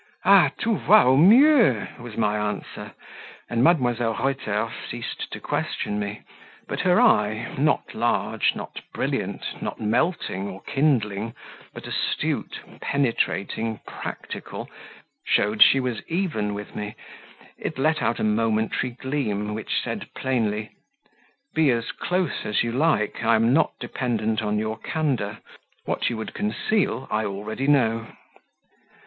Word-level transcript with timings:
"Ah! 0.25 0.49
tout 0.59 0.79
va 0.87 1.03
au 1.03 1.15
mieux!" 1.15 1.85
was 1.99 2.17
my 2.17 2.35
answer, 2.35 2.93
and 3.47 3.61
Mdlle. 3.63 4.17
Reuter 4.17 4.71
ceased 4.89 5.31
to 5.31 5.39
question 5.39 5.99
me; 5.99 6.21
but 6.67 6.79
her 6.79 6.99
eye 6.99 7.53
not 7.55 7.93
large, 7.93 8.55
not 8.55 8.81
brilliant, 8.95 9.61
not 9.61 9.79
melting, 9.79 10.47
or 10.49 10.63
kindling, 10.63 11.35
but 11.71 11.85
astute, 11.85 12.59
penetrating, 12.81 13.79
practical, 13.85 14.67
showed 15.23 15.61
she 15.61 15.79
was 15.79 16.01
even 16.07 16.55
with 16.55 16.75
me; 16.75 16.95
it 17.59 17.77
let 17.77 18.01
out 18.01 18.19
a 18.19 18.23
momentary 18.23 18.93
gleam, 18.93 19.53
which 19.53 19.83
said 19.83 20.09
plainly, 20.15 20.71
"Be 21.53 21.69
as 21.69 21.91
close 21.91 22.43
as 22.43 22.63
you 22.63 22.71
like, 22.71 23.23
I 23.23 23.35
am 23.35 23.53
not 23.53 23.73
dependent 23.79 24.41
on 24.41 24.57
your 24.57 24.79
candour; 24.79 25.37
what 25.85 26.09
you 26.09 26.17
would 26.17 26.33
conceal 26.33 27.07
I 27.11 27.23
already 27.25 27.67
know." 27.67 28.07